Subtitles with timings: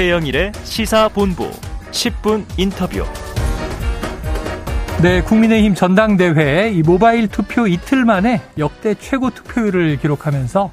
[0.00, 1.50] 최영일의 시사본부
[1.90, 3.04] 10분 인터뷰.
[5.02, 10.70] 네, 국민의힘 전당대회 이 모바일 투표 이틀 만에 역대 최고 투표율을 기록하면서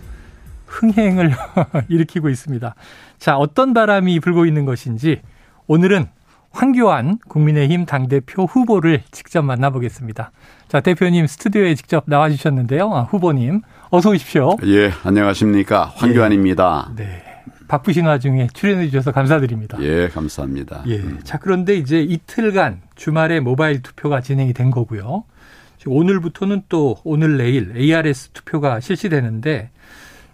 [0.67, 1.33] 흥행을
[1.89, 2.73] 일으키고 있습니다.
[3.19, 5.19] 자, 어떤 바람이 불고 있는 것인지
[5.67, 6.05] 오늘은
[6.51, 10.31] 황교안 국민의힘 당대표 후보를 직접 만나보겠습니다.
[10.69, 12.93] 자, 대표님 스튜디오에 직접 나와주셨는데요.
[12.93, 13.59] 아, 후보님,
[13.89, 14.55] 어서 오십시오.
[14.63, 15.91] 예, 안녕하십니까.
[15.97, 16.91] 황교안입니다.
[16.97, 17.26] 예, 네.
[17.67, 19.77] 바쁘신 와중에 출연해 주셔서 감사드립니다.
[19.81, 20.83] 예, 감사합니다.
[20.87, 21.03] 예.
[21.23, 25.23] 자, 그런데 이제 이틀간 주말에 모바일 투표가 진행이 된 거고요.
[25.85, 29.69] 오늘부터는 또 오늘 내일 ARS 투표가 실시되는데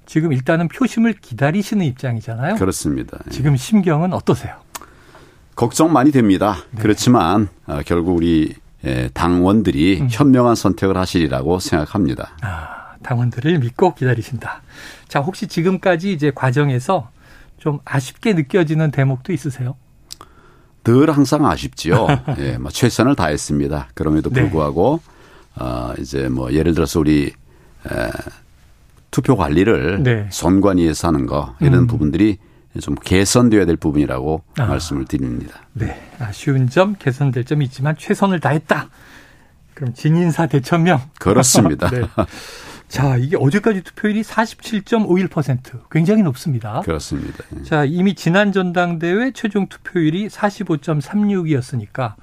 [0.06, 2.56] 지금 일단은 표심을 기다리시는 입장이잖아요.
[2.56, 3.20] 그렇습니다.
[3.28, 3.30] 예.
[3.30, 4.56] 지금 심경은 어떠세요?
[5.56, 6.58] 걱정 많이 됩니다.
[6.72, 6.82] 네.
[6.82, 8.54] 그렇지만 어, 결국 우리
[8.86, 10.08] 예, 당원들이 음.
[10.12, 12.32] 현명한 선택을 하시리라고 생각합니다.
[12.42, 14.62] 아, 당원들을 믿고 기다리신다.
[15.08, 17.10] 자, 혹시 지금까지 이제 과정에서
[17.58, 19.76] 좀 아쉽게 느껴지는 대목도 있으세요?
[20.84, 22.08] 늘 항상 아쉽지요.
[22.40, 23.90] 예, 뭐 최선을 다했습니다.
[23.94, 24.42] 그럼에도 네.
[24.42, 25.02] 불구하고
[25.58, 25.64] 네.
[25.64, 28.12] 어 이제 뭐 예를 들어서 우리 에,
[29.12, 30.28] 투표 관리를 네.
[30.32, 31.88] 선관위에서 하는 거 이런 음.
[31.88, 32.38] 부분들이
[32.82, 34.66] 좀 개선되어야 될 부분이라고 아.
[34.66, 35.60] 말씀을 드립니다.
[35.74, 36.10] 네.
[36.20, 38.90] 아쉬운 점, 개선될 점이 있지만 최선을 다했다.
[39.76, 41.02] 그럼 진인사 대천명.
[41.20, 41.90] 그렇습니다.
[41.92, 42.02] 네.
[42.94, 46.82] 자, 이게 어제까지 투표율이 47.51% 굉장히 높습니다.
[46.82, 47.44] 그렇습니다.
[47.58, 47.64] 예.
[47.64, 52.14] 자, 이미 지난 전당대회 최종 투표율이 45.36이었으니까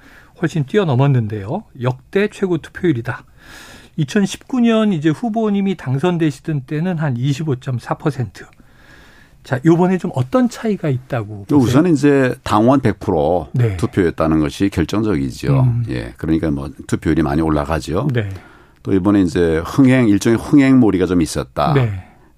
[0.41, 1.65] 훨씬 뛰어넘었는데요.
[1.81, 3.25] 역대 최고 투표율이다.
[3.99, 8.45] 2019년 이제 후보님이 당선되시던 때는 한 25.4%.
[9.43, 11.59] 자, 요번에 좀 어떤 차이가 있다고 보세요?
[11.59, 13.75] 우선 이제 당원 100% 네.
[13.75, 15.63] 투표였다는 것이 결정적이죠.
[15.63, 15.83] 음.
[15.89, 16.13] 예.
[16.15, 18.07] 그러니까 뭐 투표율이 많이 올라가죠.
[18.13, 18.29] 네.
[18.83, 21.73] 또 이번에 이제 흥행 일종의 흥행몰이가 좀 있었다.
[21.73, 21.91] 네.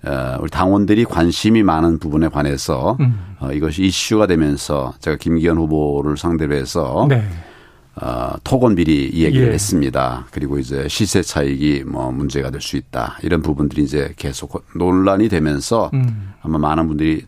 [0.06, 3.36] 어, 우리 당원들이 관심이 많은 부분에 관해서 음.
[3.40, 7.24] 어, 이것이 이슈가 되면서 제가 김기현 후보를 상대로 해서 네.
[7.96, 9.54] 어, 토건 비리 얘기를 예.
[9.54, 10.26] 했습니다.
[10.32, 13.18] 그리고 이제 시세 차익이 뭐 문제가 될 수 있다.
[13.22, 16.34] 이런 부분들이 이제 계속 논란이 되면서 음.
[16.42, 17.26] 아마 많은 분들이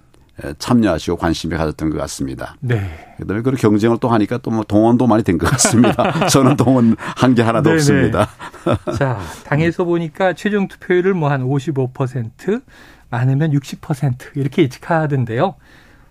[0.59, 2.55] 참여하시고 관심이 가졌던 것 같습니다.
[2.59, 3.15] 네.
[3.17, 6.27] 그다음에 그 경쟁을 또 하니까 또 뭐 동원도 많이 된 것 같습니다.
[6.27, 7.75] 저는 동원 한 게 하나도 네네.
[7.75, 8.29] 없습니다.
[8.97, 12.61] 자, 당에서 보니까 최종 투표율을 뭐 한 55%
[13.09, 15.55] 많으면 60% 이렇게 예측하던데요.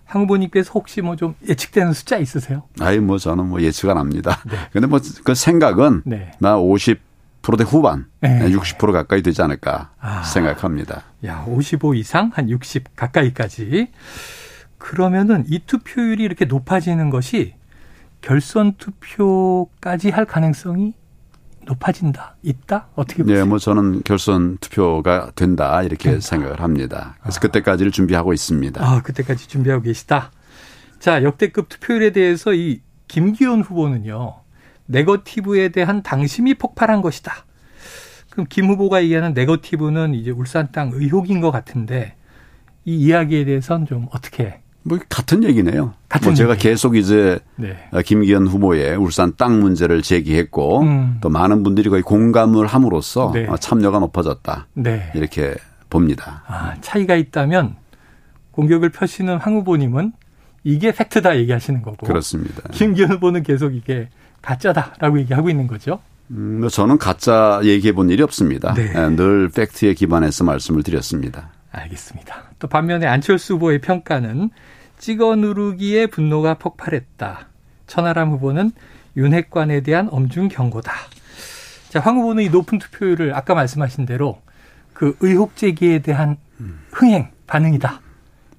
[0.05, 2.63] 황 후보님께서 혹시 뭐 좀 예측되는 숫자 있으세요?
[2.79, 4.39] 아이 뭐 저는 뭐 예측 안 합니다.
[4.49, 4.57] 네.
[4.71, 6.31] 근데 뭐 그 생각은 네.
[6.39, 6.99] 나 50
[7.45, 8.49] 50%대 후반, 네.
[8.49, 11.03] 60% 가까이 되지 않을까 아, 생각합니다.
[11.25, 13.91] 야, 55 이상 한 60 가까이까지.
[14.77, 17.53] 그러면은 이 투표율이 이렇게 높아지는 것이
[18.21, 20.93] 결선 투표까지 할 가능성이
[21.65, 22.87] 높아진다, 있다?
[22.95, 23.39] 어떻게 보세요?
[23.39, 26.27] 네, 뭐 저는 결선 투표가 된다 이렇게 된다.
[26.27, 27.15] 생각을 합니다.
[27.21, 27.41] 그래서 아.
[27.41, 28.83] 그때까지를 준비하고 있습니다.
[28.83, 30.31] 아, 그때까지 준비하고 계시다.
[30.99, 34.44] 자, 역대급 투표율에 대해서 이 김기현 후보는요.
[34.87, 37.45] 네거티브에 대한 당심이 폭발한 것이다.
[38.29, 42.15] 그럼 김 후보가 얘기하는 네거티브는 이제 울산 땅 의혹인 것 같은데
[42.83, 44.59] 이 이야기에 대해서는 좀 어떻게?
[44.83, 45.93] 뭐 같은 얘기네요.
[46.09, 46.63] 같은 뭐 제가 얘기.
[46.63, 47.75] 계속 이제 네.
[48.05, 51.17] 김기현 후보의 울산 땅 문제를 제기했고 음.
[51.21, 53.47] 또 많은 분들이 거의 공감을 함으로써 네.
[53.59, 54.67] 참여가 높아졌다.
[54.73, 55.11] 네.
[55.15, 55.55] 이렇게
[55.89, 56.43] 봅니다.
[56.45, 57.77] 아, 차이가 있다면
[58.51, 60.13] 공격을 펴시는 황 후보님은
[60.63, 62.05] 이게 팩트다 얘기하시는 거고.
[62.05, 62.61] 그렇습니다.
[62.71, 64.09] 김기현 후보는 계속 이게
[64.45, 65.99] 가짜다라고 얘기하고 있는 거죠.
[66.31, 68.73] 음, 뭐 저는 가짜 얘기해 본 일이 없습니다.
[68.73, 68.91] 네.
[68.95, 71.49] 예, 늘 팩트에 기반해서 말씀을 드렸습니다.
[71.71, 72.43] 알겠습니다.
[72.59, 74.49] 또 반면에 안철수 후보의 평가는
[74.97, 77.47] 찍어 누르기에 분노가 폭발했다.
[77.87, 78.71] 천하람 후보는
[79.17, 80.91] 윤핵관에 대한 엄중 경고다.
[81.89, 84.41] 자, 황 후보는 이 높은 투표율을 아까 말씀하신 대로
[84.93, 86.37] 그 의혹 제기에 대한
[86.91, 88.01] 흥행 반응이다.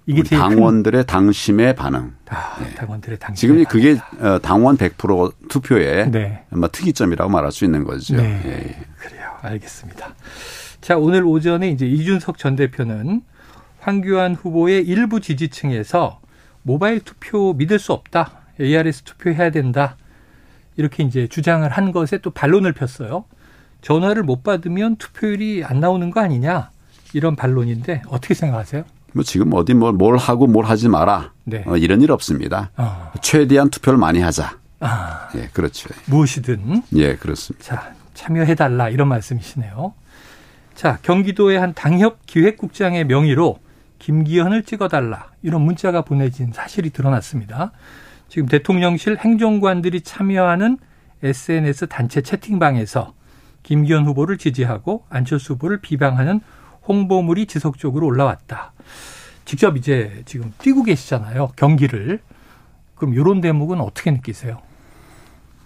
[0.06, 1.06] 이게 당원들의 큰...
[1.06, 2.15] 당심의 반응.
[2.28, 2.75] 아, 네.
[2.75, 3.49] 당원들의 당심.
[3.49, 6.44] 지금 그게 어, 당원 100% 투표의 네.
[6.72, 8.17] 특이점이라고 말할 수 있는 거죠.
[8.17, 8.41] 네.
[8.44, 8.84] 예.
[8.99, 9.31] 그래요.
[9.43, 10.15] 알겠습니다.
[10.81, 13.22] 자, 오늘 오전에 이제 이준석 전 대표는
[13.81, 16.20] 황교안 후보의 일부 지지층에서
[16.62, 18.43] 모바일 투표 믿을 수 없다.
[18.61, 19.97] ARS 투표해야 된다.
[20.76, 23.25] 이렇게 이제 주장을 한 것에 또 반론을 폈어요.
[23.82, 26.70] 전화를 못 받으면 투표율이 안 나오는 거 아니냐.
[27.12, 28.85] 이런 반론인데 어떻게 생각하세요?
[29.16, 31.32] 뭐 지금 어디 뭘, 뭘 하고 뭘 하지 마라.
[31.44, 31.64] 네.
[31.66, 32.70] 어, 이런 일 없습니다.
[32.76, 33.12] 어.
[33.22, 34.58] 최대한 투표를 많이 하자.
[34.80, 35.28] 아.
[35.34, 35.88] 예, 그렇죠.
[36.04, 36.82] 무엇이든.
[36.96, 37.64] 예, 그렇습니다.
[37.64, 39.94] 자, 참여해달라 이런 말씀이시네요.
[40.74, 43.58] 자, 경기도의 한 당협 기획국장의 명의로
[43.98, 47.72] 김기현을 찍어달라 이런 문자가 보내진 사실이 드러났습니다.
[48.28, 50.76] 지금 대통령실 행정관들이 참여하는
[51.22, 53.14] SNS 단체 채팅방에서
[53.62, 56.42] 김기현 후보를 지지하고 안철수 후보를 비방하는
[56.88, 58.73] 홍보물이 지속적으로 올라왔다.
[59.44, 61.53] 직접 이제 지금 뛰고 계시잖아요.
[61.56, 62.21] 경기를.
[62.97, 64.59] 그럼 이런 대목은 어떻게 느끼세요?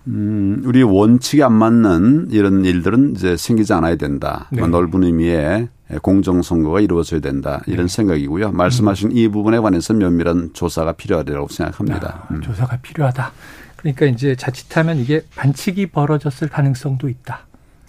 [0.06, 4.48] 음, 우리 원칙에 안 맞는 이런 일들은 이제 생기지 않아야 된다.
[4.50, 4.66] 네.
[4.66, 5.68] 넓은 의미의
[6.02, 7.62] 공정선거가 이루어져야 된다.
[7.66, 7.94] 이런 네.
[7.94, 8.52] 생각이고요.
[8.52, 9.16] 말씀하신 음.
[9.16, 12.26] 이 부분에 관해서 면밀한 조사가 필요하다고 생각합니다.
[12.28, 12.40] 아, 음.
[12.40, 13.32] 조사가 필요하다.
[13.76, 17.46] 그러니까 이제 자칫하면 이게 반칙이 벌어졌을 가능성도 있다.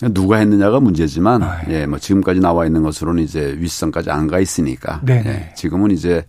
[0.10, 1.82] 누가 했느냐가 문제지만 아, 예.
[1.82, 5.50] 예, 뭐 지금까지 나와 있는 것으로는 이제 윗선까지 안 가 있으니까 네, 네.
[5.50, 6.26] 예, 지금은 이제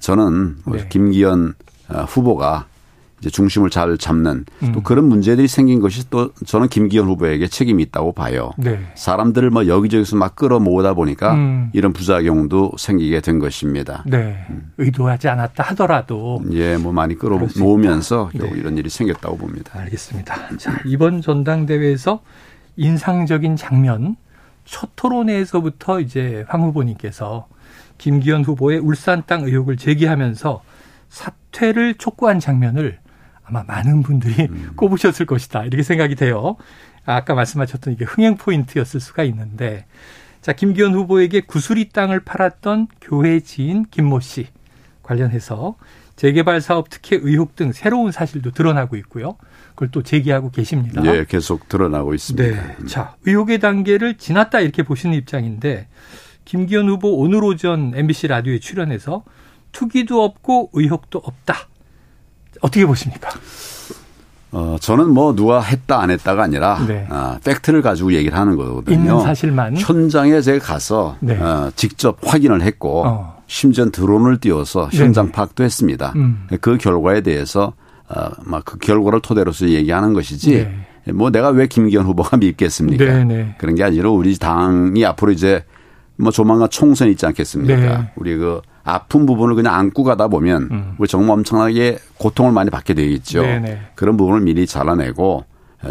[0.00, 0.86] 저는 뭐 네.
[0.88, 1.54] 김기현
[1.88, 2.66] 어, 후보가
[3.20, 4.72] 이제 중심을 잘 잡는 음.
[4.72, 8.50] 또 그런 문제들이 생긴 것이 또 저는 김기현 후보에게 책임이 있다고 봐요.
[8.58, 8.78] 네.
[8.94, 11.70] 사람들을 뭐 여기저기서 막 끌어모으다 보니까 음.
[11.72, 14.04] 이런 부작용도 생기게 된 것입니다.
[14.06, 14.44] 네.
[14.50, 14.72] 음.
[14.76, 18.50] 의도하지 않았다 하더라도 예, 뭐 많이 끌어모으면서 네.
[18.54, 19.78] 이런 일이 생겼다고 봅니다.
[19.80, 20.56] 알겠습니다.
[20.58, 22.20] 자, 이번 전당대회에서
[22.76, 24.16] 인상적인 장면
[24.64, 27.46] 첫 토론회에서부터 이제 황 후보님께서
[27.98, 30.62] 김기현 후보의 울산 땅 의혹을 제기하면서
[31.08, 32.98] 사퇴를 촉구한 장면을
[33.44, 34.72] 아마 많은 분들이 음.
[34.76, 35.64] 꼽으셨을 것이다.
[35.64, 36.56] 이렇게 생각이 돼요.
[37.04, 39.86] 아까 말씀하셨던 이게 흥행 포인트였을 수가 있는데
[40.40, 44.48] 자, 김기현 후보에게 구수리 땅을 팔았던 교회 지인 김모 씨
[45.02, 45.76] 관련해서
[46.16, 49.36] 재개발 사업 특혜 의혹 등 새로운 사실도 드러나고 있고요.
[49.70, 51.02] 그걸 또 제기하고 계십니다.
[51.06, 52.62] 예, 계속 드러나고 있습니다.
[52.62, 52.76] 네.
[52.86, 55.88] 자, 의혹의 단계를 지났다 이렇게 보시는 입장인데
[56.44, 59.24] 김기현 후보 오늘 오전 MBC 라디오에 출연해서
[59.72, 61.68] 투기도 없고 의혹도 없다.
[62.60, 63.30] 어떻게 보십니까?
[64.52, 67.08] 어, 저는 뭐 누가 했다 안 했다가 아니라 네.
[67.10, 68.94] 어, 팩트를 가지고 얘기를 하는 거거든요.
[68.96, 69.76] 있는 사실만.
[69.76, 71.36] 현장에 제가 가서 네.
[71.36, 73.33] 어, 직접 확인을 했고 어.
[73.46, 76.12] 심지어 드론을 띄워서 현장 네 파악도 했습니다.
[76.16, 76.46] 음.
[76.60, 77.72] 그 결과에 대해서
[78.08, 80.68] 어, 막그 결과를 토대로서 얘기하는 것이지
[81.04, 81.12] 네.
[81.12, 83.04] 뭐 내가 왜 김기현 후보가 믿겠습니까?
[83.04, 83.24] 네네.
[83.24, 83.54] 네.
[83.58, 85.64] 그런 게 아니라 우리 당이 앞으로 이제
[86.16, 87.76] 뭐 조만간 총선 있지 않겠습니까?
[87.76, 88.10] 네.
[88.16, 90.94] 우리 그 아픈 부분을 그냥 안고 가다 보면 음.
[90.98, 93.42] 우리 정말 엄청나게 고통을 많이 받게 되겠죠.
[93.42, 93.80] 네네.
[93.94, 95.44] 그런 부분을 미리 잘라내고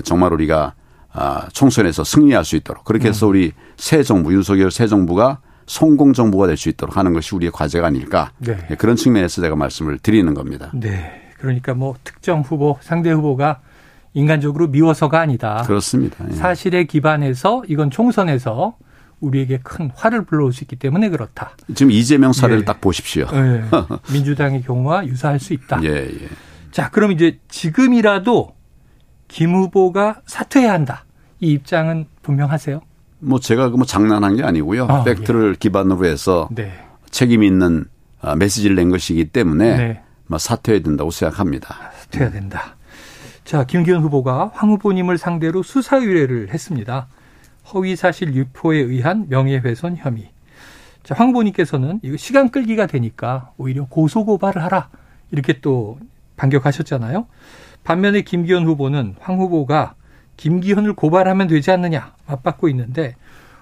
[0.04, 0.74] 정말 우리가
[1.12, 3.32] 아, 총선에서 승리할 수 있도록 그렇게 해서 음.
[3.32, 7.88] 우리 새 정부 윤석열 새 정부가 성공 정부가 될 수 있도록 하는 것이 우리의 과제가
[7.88, 8.58] 아닐까 네.
[8.72, 10.72] 예, 그런 측면에서 제가 말씀을 드리는 겁니다.
[10.74, 11.32] 네.
[11.38, 13.62] 그러니까 뭐 특정 후보 상대 후보가
[14.14, 15.64] 인간적으로 미워서가 아니다.
[15.66, 16.24] 그렇습니다.
[16.30, 16.34] 예.
[16.34, 18.78] 사실에 기반해서 이건 총선에서
[19.20, 21.52] 우리에게 큰 화를 불러올 수 있기 때문에 그렇다.
[21.74, 22.66] 지금 이재명 사례를 예.
[22.66, 23.26] 딱 보십시오.
[23.34, 23.64] 예.
[24.14, 25.82] 민주당의 경우와 유사할 수 있다.
[25.84, 26.30] 예, 예.
[26.72, 28.54] 자, 그럼 이제 지금이라도
[29.28, 31.06] 김 후보가 사퇴해야 한다.
[31.40, 32.82] 이 입장은 분명하세요?
[33.24, 34.86] 뭐 제가 그뭐 장난한 게 아니고요.
[34.86, 35.58] 아, 팩트를 예.
[35.58, 36.72] 기반으로 해서 네.
[37.10, 37.86] 책임 있는
[38.22, 40.02] 아, 메시지를 낸 것이기 때문에 네.
[40.28, 41.92] 뭐 사퇴해야 된다고 생각합니다.
[42.00, 42.76] 사퇴해야 된다.
[43.44, 47.08] 자, 김기현 후보가 황 후보님을 상대로 수사 의뢰를 했습니다.
[47.74, 50.32] 허위사실 유포에 의한 명예훼손 혐의.
[51.04, 54.90] 자, 황 후보님께서는 이거 시간 끌기가 되니까 오히려 고소고발을 하라.
[55.32, 56.00] 이렇게 또
[56.38, 57.28] 반격하셨잖아요.
[57.84, 59.96] 반면에 김기현 후보는 황 후보가
[60.38, 63.16] 김기현을 고발하면 되지 않느냐 맞받고 있는데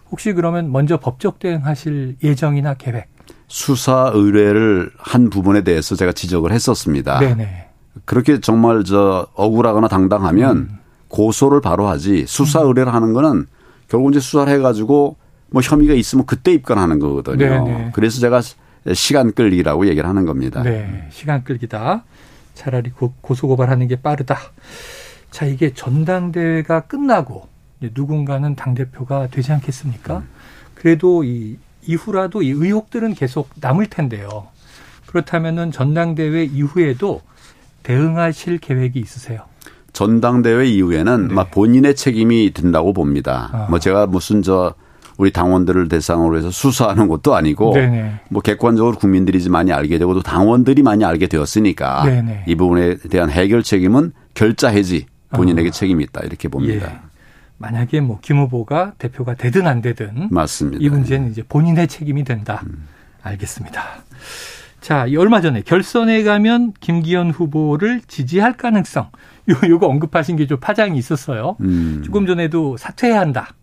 [0.09, 3.07] 혹시 그러면 먼저 법적 대응하실 예정이나 계획?
[3.47, 7.19] 수사 의뢰를 한 부분에 대해서 제가 지적을 했었습니다.
[7.19, 7.67] 네네.
[8.05, 10.77] 그렇게 정말 저 억울하거나 당당하면 음.
[11.09, 12.67] 고소를 바로 하지 수사 음.
[12.67, 13.47] 의뢰를 하는 거는
[13.89, 15.17] 결국 이제 수사를 해가지고
[15.49, 17.37] 뭐 혐의가 있으면 그때 입건하는 거거든요.
[17.37, 17.91] 네네.
[17.93, 18.41] 그래서 제가
[18.93, 20.63] 시간 끌기라고 얘기를 하는 겁니다.
[20.63, 22.03] 네, 시간 끌기다.
[22.53, 24.37] 차라리 고, 고소 고발하는 게 빠르다.
[25.31, 27.47] 자, 이게 전당대회가 끝나고
[27.95, 30.17] 누군가는 당대표가 되지 않겠습니까?
[30.17, 30.27] 음.
[30.75, 34.47] 그래도 이 이후라도 이 의혹들은 계속 남을 텐데요.
[35.07, 37.21] 그렇다면은 전당대회 이후에도
[37.83, 39.41] 대응하실 계획이 있으세요?
[39.93, 41.33] 전당대회 이후에는 네.
[41.33, 43.49] 막 본인의 책임이 든다고 봅니다.
[43.51, 43.67] 아.
[43.69, 44.75] 뭐 제가 무슨 저
[45.17, 48.21] 우리 당원들을 대상으로 해서 수사하는 것도 아니고 네네.
[48.29, 52.43] 뭐 객관적으로 국민들이 많이 알게 되고 또 당원들이 많이 알게 되었으니까 네네.
[52.47, 55.71] 이 부분에 대한 해결 책임은 결자 해지 본인에게 아.
[55.71, 56.91] 책임이 있다 이렇게 봅니다.
[56.91, 56.99] 예.
[57.57, 60.77] 만약에 뭐 김 후보가 대표가 되든 안 되든 맞습니다.
[60.81, 62.61] 이 문제는 이제 본인의 책임이 된다.
[62.65, 62.87] 음.
[63.21, 63.83] 알겠습니다.
[64.81, 69.09] 자, 얼마 전에 결선에 가면 김기현 후보를 지지할 가능성
[69.49, 71.55] 요, 요거 언급하신 게 좀 파장이 있었어요.
[71.61, 72.01] 음.
[72.03, 73.53] 조금 전에도 사퇴해야 한다.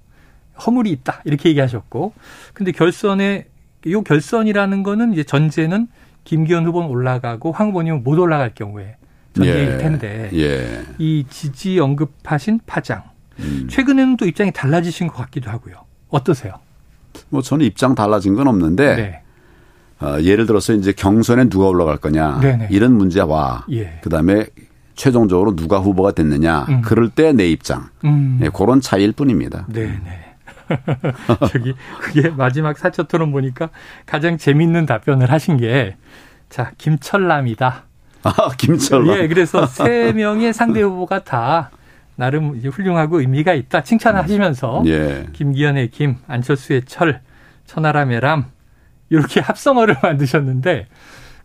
[0.64, 1.22] 허물이 있다.
[1.24, 2.12] 이렇게 얘기하셨고.
[2.54, 3.46] 근데 결선에,
[3.88, 5.88] 요 결선이라는 거는 이제 전제는
[6.24, 8.96] 김기현 후보는 올라가고 황 후보님은 못 올라갈 경우에
[9.44, 9.78] 전제일 예.
[9.78, 10.30] 텐데.
[10.34, 10.84] 예.
[10.98, 13.02] 이 지지 언급하신 파장.
[13.38, 13.68] 음.
[13.70, 15.76] 최근에는 또 입장이 달라지신 것 같기도 하고요.
[16.08, 16.54] 어떠세요?
[17.28, 18.96] 뭐 저는 입장 달라진 건 없는데.
[18.96, 19.22] 네.
[20.00, 22.38] 어, 예를 들어서 이제 경선에 누가 올라갈 거냐.
[22.40, 22.68] 네네.
[22.70, 23.64] 이런 문제와.
[23.72, 23.98] 예.
[24.02, 24.46] 그 다음에
[24.94, 26.82] 최종적으로 누가 후보가 됐느냐 음.
[26.82, 28.38] 그럴 때 내 입장 음.
[28.40, 29.64] 네, 그런 차이일 뿐입니다.
[29.68, 30.24] 네, 네.
[31.52, 33.70] 저기 그게 마지막 사초 토론 보니까
[34.06, 35.96] 가장 재밌는 답변을 하신 게
[36.50, 37.84] 자, 김철남이다.
[38.22, 39.16] 아, 김철남.
[39.16, 41.70] 예, 그래서 세 명의 상대 후보가 다
[42.16, 45.26] 나름 훌륭하고 의미가 있다 칭찬하시면서 예.
[45.32, 47.20] 김기현의 김, 안철수의 철,
[47.66, 48.46] 천하람의 람
[49.08, 50.88] 이렇게 합성어를 만드셨는데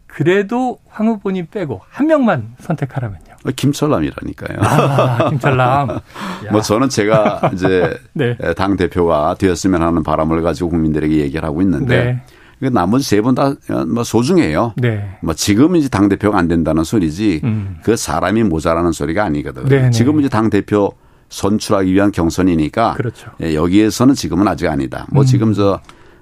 [0.07, 3.33] 그래도 황 후보님 빼고 한 명만 선택하라면요.
[3.45, 4.57] 어, 김철남이라니까요.
[4.61, 5.99] 아, 김철남.
[6.51, 8.35] 뭐 저는 제가 이제 네.
[8.55, 12.21] 당 대표가 되었으면 하는 바람을 가지고 국민들에게 얘기를 하고 있는데 네.
[12.63, 13.55] 그 나머지 세 분 다뭐
[13.97, 14.73] 어, 소중해요.
[14.77, 15.17] 네.
[15.21, 17.77] 뭐 지금 이제 당 대표가 안 된다는 소리지 음.
[17.83, 19.67] 그 사람이 모자라는 소리가 아니거든요.
[19.67, 19.91] 네, 네.
[19.91, 20.91] 지금 이제 당 대표
[21.29, 23.31] 선출하기 위한 경선이니까 그렇죠.
[23.41, 25.05] 예, 여기에서는 지금은 아직 아니다.
[25.11, 25.25] 뭐 음.
[25.25, 25.79] 지금 저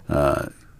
[0.08, 0.34] 어,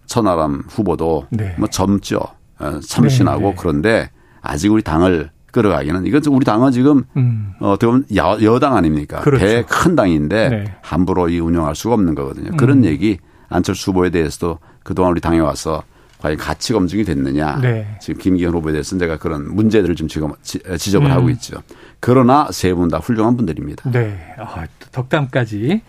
[0.06, 1.54] 천하람 후보도 네.
[1.58, 2.20] 뭐 젊죠.
[2.58, 3.56] 어, 참신하고 네, 네.
[3.58, 7.52] 그런데 아직 우리 당을 끌어가기는 이건 우리 당은 지금 음.
[7.60, 9.20] 어떻게 보면 여, 당 아닙니까?
[9.20, 9.44] 그렇죠.
[9.44, 10.64] 대큰 당인데 네.
[10.80, 12.56] 함부로 이 운영할 수가 없는 거거든요.
[12.56, 12.84] 그런 음.
[12.84, 13.18] 얘기
[13.52, 15.82] 안철수 후보에 대해서도 그동안 우리 당에 와서
[16.18, 17.58] 과연 가치 검증이 됐느냐.
[17.60, 17.96] 네.
[18.00, 21.12] 지금 김기현 후보에 대해서 내가 그런 문제들을 좀 지금 지적을 음.
[21.12, 21.62] 하고 있죠.
[22.00, 23.90] 그러나 세 분 다 훌륭한 분들입니다.
[23.90, 24.34] 네.
[24.38, 25.82] 아, 덕담까지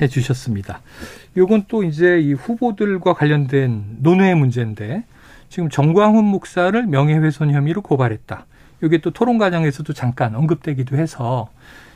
[0.00, 0.80] 해 주셨습니다.
[1.36, 5.04] 요건 또 이제 이 후보들과 관련된 논의의 문제인데
[5.50, 8.46] 지금 정광훈 목사를 명예훼손 혐의로 고발했다.
[8.82, 11.48] 이게 또 토론 과정에서도 잠깐 언급되기도 해서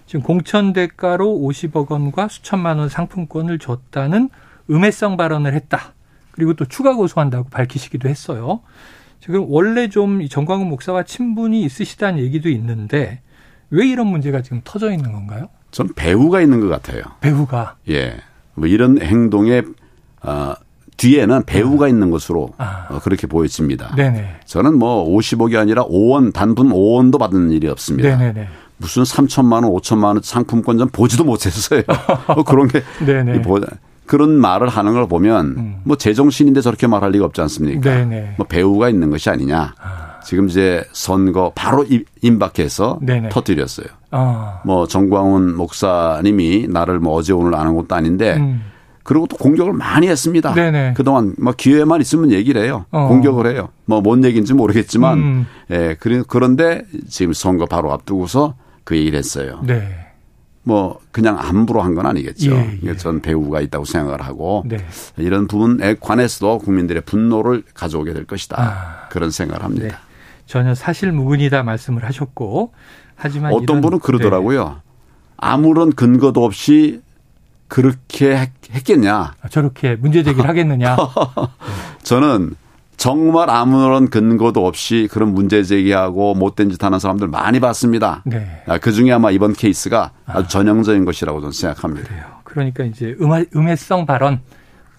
[0.07, 4.29] 지금 공천 대가로 50억 원과 수천만 원 상품권을 줬다는
[4.71, 5.95] 음해성 발언을 했다.
[6.31, 8.61] 그리고 또 추가 고소한다고 밝히시기도 했어요.
[9.21, 13.21] 지금 원래 좀 정광훈 목사와 친분이 있으시다는 얘기도 있는데
[13.71, 15.49] 왜 이런 문제가 지금 터져 있는 건가요?
[15.71, 17.03] 전 배우가 있는 것 같아요.
[17.21, 17.77] 배우가.
[17.91, 18.17] 예.
[18.55, 19.63] 뭐 이런 행동에
[20.23, 20.55] 어,
[20.97, 21.89] 뒤에는 배우가 아.
[21.89, 22.87] 있는 것으로 아.
[22.91, 23.95] 어, 그렇게 보여집니다.
[23.97, 24.41] 네네.
[24.45, 28.17] 저는 뭐 50억이 아니라 5원 단분 5원도 받은 일이 없습니다.
[28.17, 28.49] 네네네.
[28.79, 31.83] 무슨 3천만 원, 5천만 원 상품권 좀 보지도 못했어요.
[32.35, 33.43] 뭐 그런 게 네네.
[34.09, 35.77] 그런 말을 하는 걸 보면 음.
[35.85, 37.81] 뭐 제정신인데 저렇게 말할 리가 없지 않습니까?
[37.95, 38.35] 네네.
[38.39, 39.75] 뭐 배우가 있는 것이 아니냐.
[39.81, 40.21] 아.
[40.25, 41.87] 지금 이제 선거 바로
[42.23, 43.29] 임박해서 네네.
[43.29, 43.87] 터뜨렸어요.
[44.11, 44.61] 아.
[44.65, 48.63] 뭐 정광훈 목사님이 나를 뭐 어제 오늘 아는 것도 아닌데 음.
[49.05, 50.53] 그리고 또 공격을 많이 했습니다.
[50.55, 50.95] 네네.
[50.95, 52.85] 그동안 뭐 기회만 있으면 얘기를 해요.
[52.91, 53.09] 어.
[53.09, 53.69] 공격을 해요.
[53.87, 55.47] 뭐 뭔 얘기인지 모르겠지만 음.
[55.71, 59.61] 예, 그런데 지금 선거 바로 앞두고서 그 얘기를 했어요.
[59.67, 60.08] 네.
[60.69, 62.53] 뭐 그냥 함부로 한 건 아니겠죠.
[62.53, 62.97] 예, 예.
[62.97, 64.77] 전 배우가 있다고 생각을 하고 네.
[65.17, 68.57] 이런 부분에 관해서도 국민들의 분노를 가져오게 될 것이다.
[68.61, 69.09] 아.
[69.09, 69.87] 그런 생각을 합니다.
[69.89, 69.95] 네.
[70.45, 72.73] 전혀 사실 무근이다 말씀을 하셨고
[73.17, 74.65] 하지만 어떤 분은 그러더라고요.
[74.69, 74.75] 네.
[75.39, 77.01] 아무런 근거도 없이
[77.67, 78.37] 그렇게
[78.71, 79.35] 했 겠냐.
[79.41, 80.97] 아, 저렇게 문제 제기를 하겠느냐.
[82.05, 82.55] 저는
[82.99, 88.23] 정말 아무런 근거도 없이 그런 문제 제기하고 못된 짓 하는 사람들 많이 봤습니다.
[88.27, 88.63] 네.
[88.67, 90.49] 아, 그 중에 아마 이번 케이스가 아주 아.
[90.49, 92.09] 전형적인 것이라고 저는 생각합니다.
[92.09, 92.25] 그래요.
[92.43, 94.41] 그러니까 이제 음해, 음해성 발언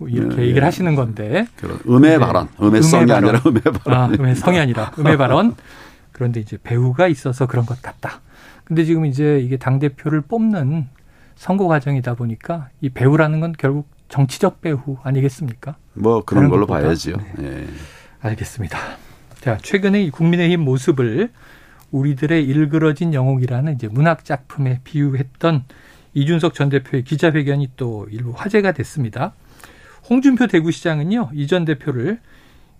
[0.07, 0.43] 이렇게 네.
[0.43, 1.45] 얘기를 하시는 건데.
[1.87, 2.17] 음해 네.
[2.19, 2.47] 발언.
[2.61, 4.01] 음해성이 음해 아니라 음해 발언.
[4.01, 5.55] 아, 음해성이 아니라 음해 발언.
[6.13, 8.21] 그런데 이제 배우가 있어서 그런 것 같다.
[8.63, 10.87] 근데 지금 이제 이게 당대표를 뽑는
[11.35, 15.75] 선거 과정이다 보니까 이 배우라는 건 결국 정치적 배후 아니겠습니까?
[15.93, 16.87] 뭐 그런 걸로 것보다.
[16.87, 17.13] 봐야죠.
[17.37, 17.45] 네.
[17.61, 17.67] 예.
[18.21, 18.77] 알겠습니다.
[19.41, 21.31] 자, 최근에 국민의힘 모습을
[21.91, 25.63] 우리들의 일그러진 영웅이라는 이제 문학 작품에 비유했던
[26.13, 29.33] 이준석 전 대표의 기자회견이 또 일부 화제가 됐습니다.
[30.09, 32.19] 홍준표 대구시장은요, 이 전 대표를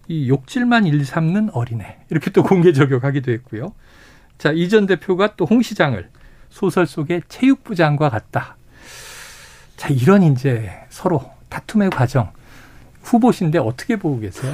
[0.08, 3.74] 이 욕질만 일삼는 어린애 이렇게 또 공개 저격하기도 했고요.
[4.40, 6.10] 자, 이 전 대표가 또 홍 시장을
[6.50, 8.58] 소설 속의 체육부장과 같다.
[9.80, 12.30] 자, 이런 이제 서로 다툼의 과정.
[13.02, 14.54] 후보신데 어떻게 보고 계세요?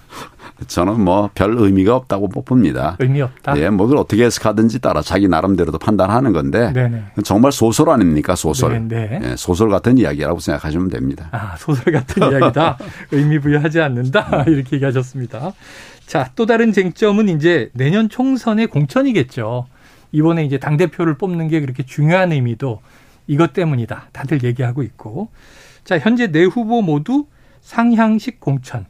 [0.68, 2.96] 저는 뭐 별 의미가 없다고 봅니다.
[3.00, 3.58] 의미 없다.
[3.58, 7.02] 예, 뭐 그걸 어떻게 해석하든지 따라 자기 나름대로도 판단하는 건데 네네.
[7.24, 8.86] 정말 소설 아닙니까 소설.
[8.88, 11.28] 네 예, 소설 같은 이야기라고 생각하시면 됩니다.
[11.32, 12.78] 아 소설 같은 이야기다.
[13.10, 15.52] 의미 부여하지 않는다 이렇게 얘기하셨습니다.
[16.06, 19.66] 자 또 다른 쟁점은 이제 내년 총선의 공천이겠죠.
[20.12, 22.80] 이번에 이제 당 대표를 뽑는 게 그렇게 중요한 의미도
[23.26, 24.08] 이것 때문이다.
[24.12, 25.28] 다들 얘기하고 있고.
[25.84, 27.26] 자, 현재 네 후보 모두
[27.60, 28.86] 상향식 공천.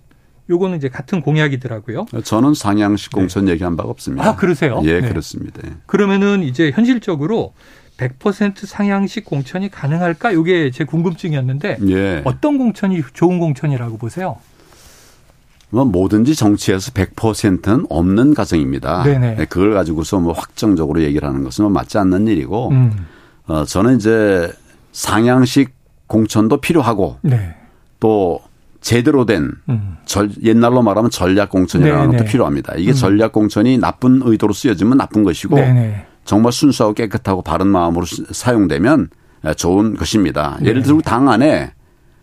[0.49, 2.07] 요거는 이제 같은 공약이더라고요.
[2.23, 3.21] 저는 상향식 네.
[3.21, 3.53] 공천 네.
[3.53, 4.29] 얘기한 바가 없습니다.
[4.29, 4.81] 아, 그러세요?
[4.85, 5.09] 예, 네.
[5.09, 5.61] 그렇습니다.
[5.87, 7.55] 그러면은 이제 현실적으로
[7.97, 10.35] 100% 상향식 공천이 가능할까?
[10.35, 12.23] 요게 제 궁금증이었는데 예.
[12.25, 14.37] 어떤 공천이 좋은 공천이라고 보세요?
[15.71, 19.03] 뭐 뭐든지 정치에서 100%는 없는 가정입니다.
[19.03, 19.35] 네네.
[19.35, 23.07] 네, 그걸 가지고서 뭐 확정적으로 얘기를 하는 것은 뭐 맞지 않는 일이고 음.
[23.47, 24.53] 어, 저는 이제
[24.93, 25.75] 상향식
[26.07, 27.55] 공천도 필요하고 네.
[28.01, 28.41] 또
[28.81, 29.97] 제대로 된 음.
[30.05, 32.19] 절, 옛날로 말하면 전략 공천이라는 네네.
[32.19, 32.75] 것도 필요합니다.
[32.77, 32.95] 이게 음.
[32.95, 36.07] 전략 공천이 나쁜 의도로 쓰여지면 나쁜 것이고 네네.
[36.25, 39.11] 정말 순수하고 깨끗하고 바른 마음으로 사용되면
[39.57, 40.59] 좋은 것입니다.
[40.63, 41.73] 예를 들어 당 안에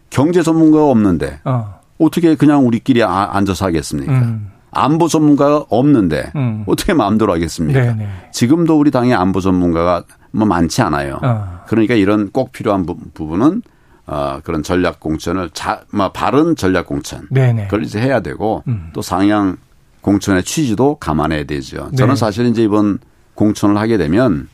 [0.09, 1.79] 경제 전문가가 없는데 어.
[2.11, 4.11] 떻게 그냥 우리끼리 아, 앉아서 하겠습니까?
[4.11, 4.52] 음.
[4.73, 6.63] 안보 전문가가 없는데 음.
[6.67, 7.79] 어떻게 마음대로 하겠습니까?
[7.79, 7.93] 네네.
[7.95, 8.09] 네.
[8.31, 11.19] 지금도 우리 당의 안보 전문가가 뭐 많지 않아요.
[11.21, 11.61] 어.
[11.67, 13.61] 그러니까 이런 꼭 필요한 부, 분은
[14.05, 17.53] 어, 그런 전략 공천을 자, 뭐 바른 전략 공천 네네.
[17.53, 17.63] 네.
[17.65, 18.89] 그걸 이제 해야 되고 음.
[18.93, 19.57] 또 상향
[20.01, 21.89] 공천의 취지도 감안해야 되죠.
[21.95, 22.19] 저는 네.
[22.19, 22.99] 사실 이제 이번
[23.35, 24.49] 공천을 하게 되면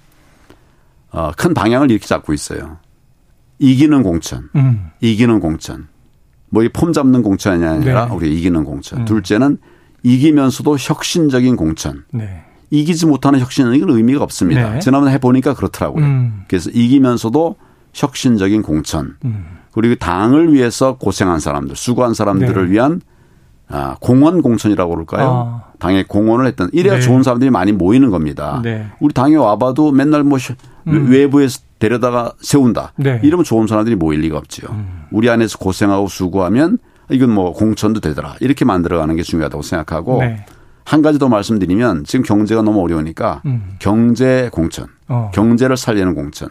[1.11, 2.77] 어, 큰 방향을 이렇게 잡고 있어요.
[3.57, 4.89] 이기는 공천, 음.
[5.01, 5.87] 이기는 공천.
[6.51, 8.13] 뭐 이 폼 잡는 공천이 아니라 네.
[8.15, 8.99] 우리 이기는 공천.
[9.01, 9.05] 음.
[9.05, 9.57] 둘째는
[10.03, 12.03] 이기면서도 혁신적인 공천.
[12.11, 12.43] 네.
[12.71, 14.73] 이기지 못하는 혁신은 이건 의미가 없습니다.
[14.73, 14.79] 네.
[14.79, 16.03] 지난번에 해보니까 그렇더라고요.
[16.03, 16.43] 음.
[16.47, 17.55] 그래서 이기면서도
[17.93, 19.15] 혁신적인 공천.
[19.25, 19.45] 음.
[19.71, 22.73] 그리고 당을 위해서 고생한 사람들, 수고한 사람들을 네.
[22.73, 23.01] 위한
[23.71, 25.29] 아, 공원 공천이라고 그럴까요?
[25.29, 25.69] 아.
[25.77, 27.01] 당에 공헌을 했던 이래야 네.
[27.01, 28.61] 좋은 사람들이 많이 모이는 겁니다.
[28.63, 28.87] 네.
[28.99, 30.39] 우리 당에 와봐도 맨날 뭐
[30.87, 31.11] 음.
[31.11, 32.93] 외부에서 데려다가 세운다.
[32.97, 33.19] 네.
[33.23, 34.69] 이러면 좋은 사람들이 모일 리가 없지요.
[34.71, 35.03] 음.
[35.11, 36.79] 우리 안에서 고생하고 수고하면
[37.09, 38.35] 이건 뭐 공천도 되더라.
[38.39, 40.45] 이렇게 만들어가는 게 중요하다고 생각하고 네.
[40.85, 43.75] 한 가지 더 말씀드리면 지금 경제가 너무 어려우니까 음.
[43.79, 45.31] 경제 공천, 어.
[45.33, 46.49] 경제를 살리는 공천.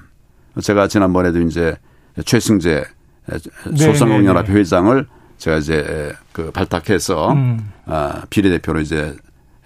[0.61, 1.77] 제가 지난번에도 이제
[2.25, 2.85] 최승재
[3.27, 5.07] 네, 소상공인연합회 네, 회장을
[5.39, 7.71] 제가 이제 그 발탁해서 음.
[7.87, 9.15] 아, 비례대표로 이제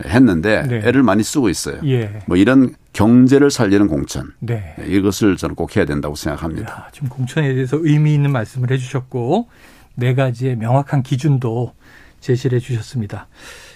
[0.04, 0.82] 했는데 네.
[0.84, 1.78] 애를 많이 쓰고 있어요.
[1.84, 2.20] 예.
[2.26, 4.32] 뭐 이런 경제를 살리는 공천.
[4.40, 4.74] 네.
[4.86, 6.72] 이것을 저는 꼭 해야 된다고 생각합니다.
[6.72, 9.48] 야, 지금 공천에 대해서 의미 있는 말씀을 해 주셨고
[9.94, 11.74] 네 가지의 명확한 기준도
[12.20, 13.28] 제시를 해 주셨습니다.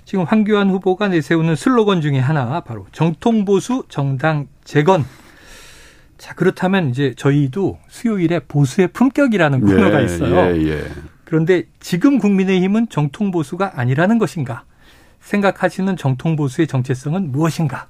[0.04, 5.04] 지금 황교안 후보가 내세우는 슬로건 중에 하나 바로 정통 보수 정당 재건.
[6.16, 10.36] 자, 그렇다면 이제 저희도 수요일에 보수의 품격이라는 코너가 예, 있어요.
[10.56, 10.84] 예, 예.
[11.24, 14.62] 그런데 지금 국민의힘은 정통 보수가 아니라는 것인가?
[15.20, 17.88] 생각하시는 정통 보수의 정체성은 무엇인가?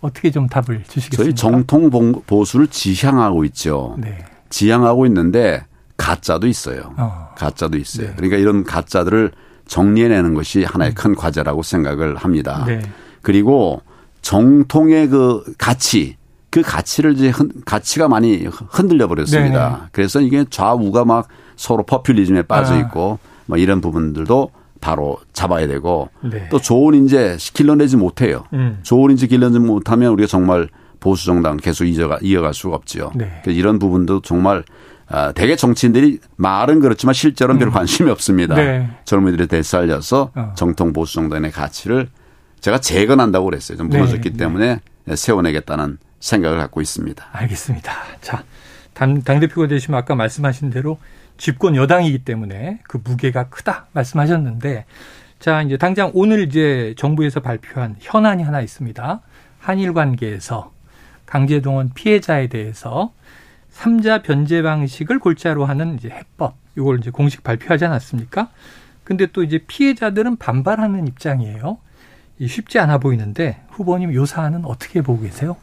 [0.00, 1.22] 어떻게 좀 답을 주시겠습니까?
[1.22, 1.90] 저희 정통
[2.26, 3.96] 보수를 지향하고 있죠.
[3.98, 4.18] 네.
[4.48, 5.64] 지향하고 있는데
[5.98, 6.94] 가짜도 있어요.
[6.96, 7.28] 어.
[7.36, 8.08] 가짜도 있어요.
[8.08, 8.14] 네.
[8.16, 9.32] 그러니까 이런 가짜들을
[9.66, 10.94] 정리해내는 것이 하나의 음.
[10.94, 12.64] 큰 과제라고 생각을 합니다.
[12.66, 12.80] 네.
[13.20, 13.82] 그리고
[14.22, 16.16] 정통의 그 가치,
[16.48, 17.32] 그 가치를 이제
[17.66, 19.68] 가치가 많이 흔들려 버렸습니다.
[19.68, 19.82] 네, 네.
[19.92, 22.78] 그래서 이게 좌우가 막 서로 퍼퓰리즘에 빠져 아.
[22.78, 23.28] 있고 아.
[23.46, 26.48] 뭐 이런 부분들도 바로 잡아야 되고 네.
[26.50, 28.44] 또 좋은 인재 길러내지 못해요.
[28.52, 28.78] 음.
[28.82, 30.68] 좋은 인재 길러내지 못하면 우리가 정말
[31.00, 33.12] 보수 정당 계속 이어가 이어갈 수가 없지요.
[33.14, 33.42] 네.
[33.46, 34.64] 이런 부분도 정말
[35.10, 37.72] 아, 대개 정치인들이 말은 그렇지만 실제로는 별 음.
[37.72, 38.54] 관심이 없습니다.
[38.54, 38.90] 네.
[39.04, 40.52] 젊은이들이 되살려서 어.
[40.54, 42.08] 정통 보수 정당의 가치를
[42.60, 43.78] 제가 재건한다고 그랬어요.
[43.78, 44.36] 좀 무너졌기 네.
[44.36, 44.80] 때문에
[45.14, 47.24] 세워내겠다는 생각을 갖고 있습니다.
[47.32, 47.92] 알겠습니다.
[48.20, 48.42] 자,
[48.92, 50.98] 당, 당대표가 되시면 아까 말씀하신 대로
[51.38, 54.84] 집권 여당이기 때문에 그 무게가 크다 말씀하셨는데
[55.38, 59.20] 자, 이제 당장 오늘 이제 정부에서 발표한 현안이 하나 있습니다.
[59.60, 60.72] 한일 관계에서
[61.26, 63.12] 강제동원 피해자에 대해서
[63.82, 68.48] 삼자 변제 방식을 골자로 하는 이제 해법 이걸 이제 공식 발표하지 않았습니까?
[69.04, 71.78] 근데 또 이제 피해자들은 반발하는 입장이에요.
[72.44, 75.56] 쉽지 않아 보이는데 후보님 요 사안은 어떻게 보고 계세요?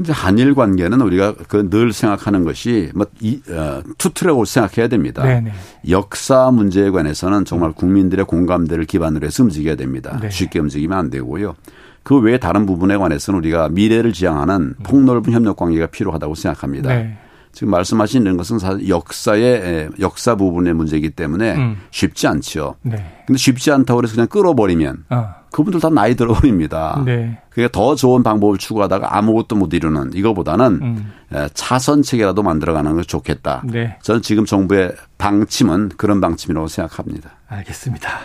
[0.00, 5.22] 이제 한일 관계는 우리가 그 늘 생각하는 것이 뭐 이, 어, 투트랙으로 생각해야 됩니다.
[5.22, 5.52] 네네.
[5.88, 10.18] 역사 문제에 관해서는 정말 국민들의 공감대를 기반으로 해서 움직여야 됩니다.
[10.20, 10.30] 네.
[10.30, 11.54] 쉽게 움직이면 안 되고요.
[12.02, 16.88] 그 외에 다른 부분에 관해서는 우리가 미래를 지향하는 폭넓은 협력 관계가 필요하다고 생각합니다.
[16.88, 17.16] 네.
[17.56, 21.78] 지금 말씀하시는 것은 사실 역사의 역사 부분의 문제이기 때문에 음.
[21.90, 22.74] 쉽지 않죠.
[22.82, 23.22] 네.
[23.26, 25.34] 근데 쉽지 않다고 해서 그냥 끌어버리면 어.
[25.52, 27.02] 그분들 다 나이 들어버립니다.
[27.06, 27.38] 네.
[27.48, 31.12] 그러니까 더 좋은 방법을 추구하다가 아무것도 못 이루는 이거보다는 음.
[31.54, 33.62] 차선 체계라도 만들어가는 것이 좋겠다.
[33.64, 33.96] 네.
[34.02, 37.30] 저는 지금 정부의 방침은 그런 방침이라고 생각합니다.
[37.48, 38.20] 알겠습니다.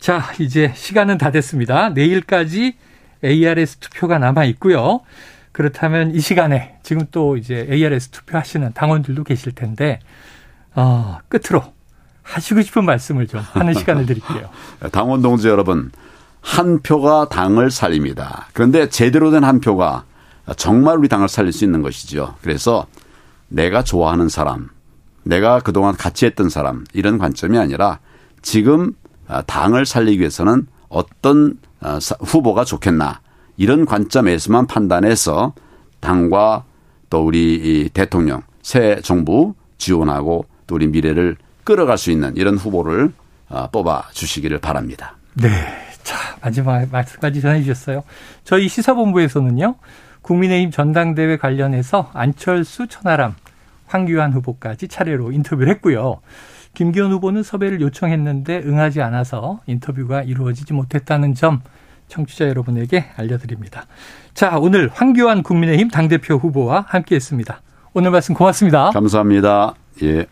[0.00, 1.90] 자, 이제 시간은 다 됐습니다.
[1.90, 2.74] 내일까지
[3.22, 5.02] ARS 투표가 남아 있고요.
[5.56, 10.00] 그렇다면 이 시간에 지금 또 이제 ARS 투표하시는 당원들도 계실 텐데
[10.74, 11.64] 어, 끝으로
[12.22, 14.50] 하시고 싶은 말씀을 좀 하는 시간을 드릴게요.
[14.92, 15.90] 당원 동지 여러분,
[16.42, 18.48] 한 표가 당을 살립니다.
[18.52, 20.04] 그런데 제대로 된 한 표가
[20.58, 22.34] 정말 우리 당을 살릴 수 있는 것이죠.
[22.42, 22.86] 그래서
[23.48, 24.68] 내가 좋아하는 사람,
[25.22, 28.00] 내가 그동안 같이 했던 사람 이런 관점이 아니라
[28.42, 28.92] 지금
[29.46, 33.20] 당을 살리기 위해서는 어떤 어, 후보가 좋겠나
[33.56, 35.52] 이런 관점에서만 판단해서
[36.00, 36.64] 당과
[37.10, 43.12] 또 우리 대통령 새 정부 지원하고 또 우리 미래를 끌어갈 수 있는 이런 후보를
[43.48, 45.16] 어, 뽑아 주시기를 바랍니다.
[45.34, 45.48] 네.
[46.02, 48.04] 자, 마지막 말씀까지 전해 주셨어요.
[48.44, 49.74] 저희 시사본부에서는요.
[50.22, 53.34] 국민의힘 전당대회 관련해서 안철수 천하람
[53.86, 56.20] 황교안 후보까지 차례로 인터뷰를 했고요.
[56.74, 61.62] 김기현 후보는 섭외를 요청했는데 응하지 않아서 인터뷰가 이루어지지 못했다는 점
[62.08, 63.86] 청취자 여러분에게 알려드립니다.
[64.34, 67.60] 자, 오늘 황교안 국민의힘 당대표 후보와 함께 했습니다.
[67.94, 68.90] 오늘 말씀 고맙습니다.
[68.90, 69.74] 감사합니다.
[70.02, 70.26] 예.